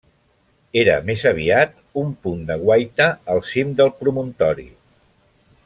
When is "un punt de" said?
2.03-2.57